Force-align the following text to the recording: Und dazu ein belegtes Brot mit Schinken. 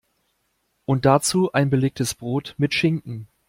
Und 0.85 1.05
dazu 1.05 1.51
ein 1.51 1.69
belegtes 1.69 2.15
Brot 2.15 2.55
mit 2.57 2.73
Schinken. 2.73 3.27